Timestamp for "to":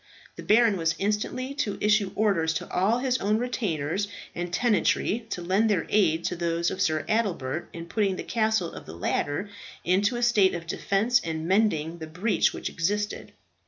1.59-1.77, 2.55-2.67, 5.29-5.43, 6.25-6.35